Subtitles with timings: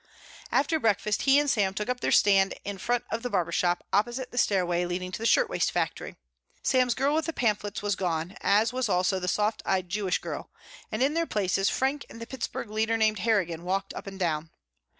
[0.51, 3.85] After breakfast he and Sam took up their stand in front of the barber shop
[3.93, 6.17] opposite the stairway leading to the shirtwaist factory.
[6.63, 10.49] Sam's girl with the pamphlets was gone as was also the soft eyed Jewish girl,
[10.91, 14.49] and in their places Frank and the Pittsburgh leader named Harrigan walked up and down.